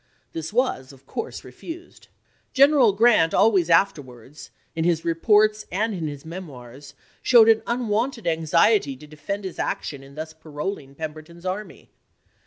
This 0.33 0.51
was, 0.51 0.91
of 0.91 1.05
course, 1.05 1.43
refused. 1.43 2.07
General 2.53 2.91
Grant 2.91 3.35
always 3.35 3.69
afterwards, 3.69 4.49
in 4.75 4.83
his 4.83 5.05
reports 5.05 5.67
and 5.71 5.93
in 5.93 6.07
his 6.07 6.25
me 6.25 6.39
moirs, 6.39 6.95
showed 7.21 7.47
an 7.47 7.61
unwonted 7.67 8.25
anxiety 8.25 8.97
to 8.97 9.05
defend 9.05 9.43
his 9.43 9.59
action 9.59 10.01
in 10.01 10.15
thus 10.15 10.33
paroling 10.33 10.95
Pemberton's 10.95 11.45
army. 11.45 11.91